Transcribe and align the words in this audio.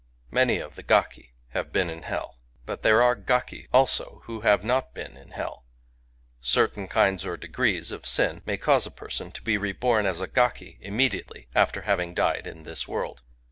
Many 0.31 0.57
of 0.57 0.73
the 0.73 0.81
gaki 0.81 1.35
have 1.49 1.71
been 1.71 1.87
in 1.87 2.01
hell. 2.01 2.39
But 2.65 2.81
there 2.81 3.03
are 3.03 3.13
gaki 3.13 3.67
also 3.71 4.21
who 4.23 4.41
have 4.41 4.63
not 4.63 4.95
been 4.95 5.15
in 5.15 5.29
hell. 5.29 5.63
Certain 6.41 6.87
kinds 6.87 7.23
or 7.23 7.37
degrees 7.37 7.91
of 7.91 8.07
sin 8.07 8.41
may 8.43 8.57
cause 8.57 8.87
a 8.87 8.89
person 8.91 9.31
to 9.33 9.43
be 9.43 9.59
reborn 9.59 10.07
as 10.07 10.19
a 10.19 10.25
gaki 10.25 10.79
immediately 10.81 11.49
after 11.53 11.81
having 11.83 12.15
died 12.15 12.47
in 12.47 12.63
this 12.63 12.87
world. 12.87 13.21